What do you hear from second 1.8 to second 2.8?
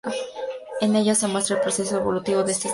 evolutivo de esta especie.